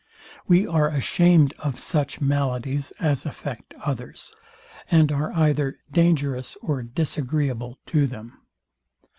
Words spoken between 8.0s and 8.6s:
them.